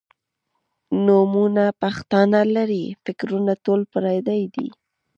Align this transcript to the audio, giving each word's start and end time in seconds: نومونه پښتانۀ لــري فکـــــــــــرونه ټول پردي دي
نومونه 1.05 1.63
پښتانۀ 1.81 2.41
لــري 2.55 2.83
فکـــــــــــرونه 3.03 3.53
ټول 3.65 3.81
پردي 3.91 4.41
دي 4.55 4.67